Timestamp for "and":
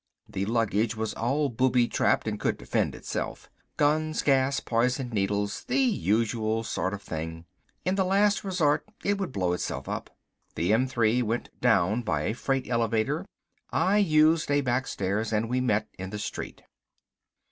2.27-2.39, 15.31-15.47